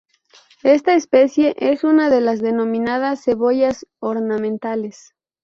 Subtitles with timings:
[0.63, 5.13] Esta especie es una de las denominadas cebollas ornamentales.